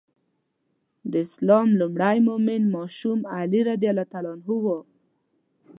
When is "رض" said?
3.67-3.83